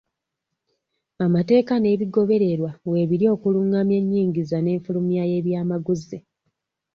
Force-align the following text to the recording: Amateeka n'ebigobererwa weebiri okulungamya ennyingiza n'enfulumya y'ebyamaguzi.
Amateeka 1.25 1.73
n'ebigobererwa 1.77 2.71
weebiri 2.89 3.25
okulungamya 3.35 3.95
ennyingiza 4.01 4.57
n'enfulumya 4.61 5.23
y'ebyamaguzi. 5.31 6.17